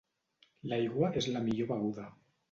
L'aigua 0.71 1.09
és 1.21 1.27
la 1.35 1.41
millor 1.49 1.69
beguda. 1.73 2.07